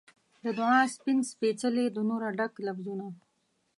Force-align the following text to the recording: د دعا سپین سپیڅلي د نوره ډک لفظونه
د 0.43 0.45
دعا 0.59 0.79
سپین 0.95 1.19
سپیڅلي 1.31 1.85
د 1.91 1.97
نوره 2.09 2.29
ډک 2.37 2.53
لفظونه 2.65 3.07